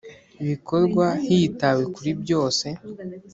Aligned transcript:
bikorwa 0.47 1.05
hitawe 1.27 1.83
kuri 1.95 2.11
byose 2.21 2.65